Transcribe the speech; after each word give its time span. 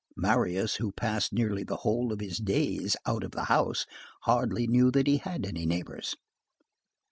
Marius, 0.15 0.77
who 0.77 0.91
passed 0.91 1.31
nearly 1.31 1.63
the 1.63 1.75
whole 1.85 2.11
of 2.11 2.21
his 2.21 2.39
days 2.39 2.95
out 3.05 3.23
of 3.23 3.33
the 3.33 3.43
house, 3.43 3.85
hardly 4.23 4.65
knew 4.65 4.89
that 4.89 5.05
he 5.05 5.17
had 5.17 5.45
any 5.45 5.63
neighbors. 5.67 6.15